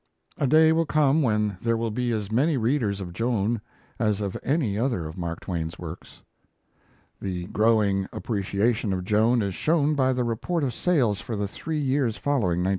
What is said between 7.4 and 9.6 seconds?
growing appreciation of Joan is